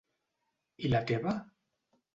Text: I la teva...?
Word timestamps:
I 0.89 0.91
la 0.95 1.05
teva...? 1.13 1.37